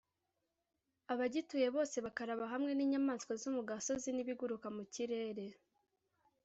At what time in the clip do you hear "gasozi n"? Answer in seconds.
3.69-4.17